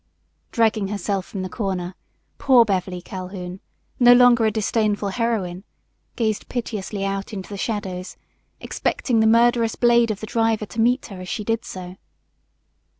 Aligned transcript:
Dragging 0.51 0.87
herself 0.87 1.27
from 1.27 1.43
the 1.43 1.47
corner, 1.47 1.93
poor 2.39 2.65
Beverly 2.65 3.03
Calhoun, 3.03 3.59
no 3.99 4.13
longer 4.13 4.45
a 4.47 4.51
disdainful 4.51 5.09
heroine, 5.09 5.63
gazed 6.15 6.49
piteously 6.49 7.05
out 7.05 7.33
into 7.33 7.49
the 7.49 7.55
shadows, 7.55 8.17
expecting 8.59 9.19
the 9.19 9.27
murderous 9.27 9.75
blade 9.75 10.09
of 10.09 10.19
the 10.19 10.25
driver 10.25 10.65
to 10.65 10.81
meet 10.81 11.05
her 11.05 11.21
as 11.21 11.29
she 11.29 11.43
did 11.43 11.63
so. 11.65 11.97